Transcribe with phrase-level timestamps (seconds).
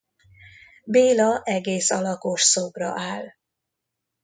[0.83, 3.29] Béla egész alakos szobra áll.